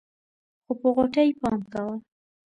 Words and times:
خو 0.63 0.73
په 0.81 0.87
غوټۍ 0.95 1.29
پام 1.41 1.59
کوه. 1.73 1.95